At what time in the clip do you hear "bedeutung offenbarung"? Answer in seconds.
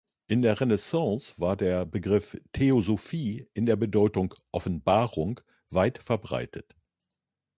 3.75-5.41